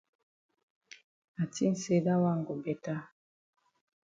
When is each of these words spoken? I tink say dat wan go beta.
I 1.41 1.43
tink 1.53 1.75
say 1.83 1.97
dat 2.05 2.19
wan 2.23 2.39
go 2.45 2.53
beta. 2.63 2.95